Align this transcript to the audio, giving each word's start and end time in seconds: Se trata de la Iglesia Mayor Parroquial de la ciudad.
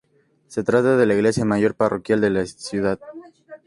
Se 0.47 0.63
trata 0.63 0.97
de 0.97 1.05
la 1.05 1.13
Iglesia 1.13 1.45
Mayor 1.45 1.75
Parroquial 1.75 2.21
de 2.21 2.31
la 2.31 2.43
ciudad. 2.47 2.99